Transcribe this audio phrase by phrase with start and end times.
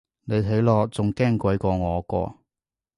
[0.23, 2.35] 你睇落仲驚鬼過我喎